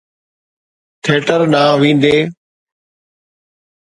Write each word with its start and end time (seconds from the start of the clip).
Theatre 1.03 1.39
ڏانهن 1.51 1.77
ويندي. 1.81 2.13